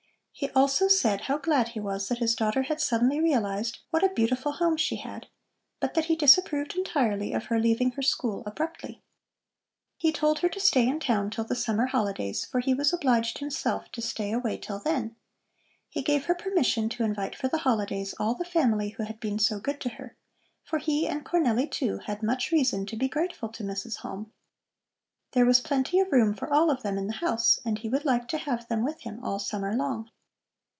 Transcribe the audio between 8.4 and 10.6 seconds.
abruptly. He told her to